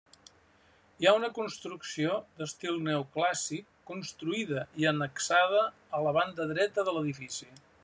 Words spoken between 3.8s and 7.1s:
construïda i annexada a la banda dreta de